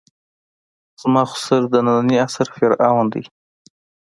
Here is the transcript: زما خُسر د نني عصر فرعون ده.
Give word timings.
زما 1.01 1.23
خُسر 1.31 1.61
د 1.71 1.75
نني 1.87 2.15
عصر 2.25 2.47
فرعون 2.55 3.05
ده. 3.13 3.21